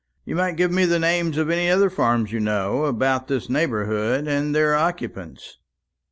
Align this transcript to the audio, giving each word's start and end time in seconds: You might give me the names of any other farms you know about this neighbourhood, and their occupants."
You 0.25 0.35
might 0.35 0.57
give 0.57 0.71
me 0.71 0.85
the 0.85 0.97
names 0.97 1.37
of 1.37 1.51
any 1.51 1.69
other 1.69 1.87
farms 1.91 2.31
you 2.31 2.39
know 2.39 2.85
about 2.85 3.27
this 3.27 3.51
neighbourhood, 3.51 4.27
and 4.27 4.55
their 4.55 4.73
occupants." 4.73 5.59